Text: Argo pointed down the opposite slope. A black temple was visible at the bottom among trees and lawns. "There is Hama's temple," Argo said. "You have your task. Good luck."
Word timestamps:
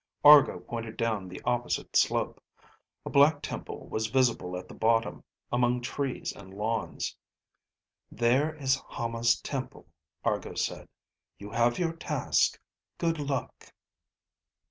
Argo 0.23 0.59
pointed 0.61 0.97
down 0.97 1.27
the 1.29 1.39
opposite 1.45 1.95
slope. 1.95 2.41
A 3.05 3.09
black 3.11 3.39
temple 3.43 3.85
was 3.89 4.07
visible 4.07 4.57
at 4.57 4.67
the 4.67 4.73
bottom 4.73 5.23
among 5.51 5.79
trees 5.79 6.33
and 6.33 6.51
lawns. 6.51 7.15
"There 8.11 8.55
is 8.55 8.81
Hama's 8.87 9.39
temple," 9.41 9.85
Argo 10.23 10.55
said. 10.55 10.89
"You 11.37 11.51
have 11.51 11.77
your 11.77 11.93
task. 11.93 12.59
Good 12.97 13.19
luck." 13.19 13.71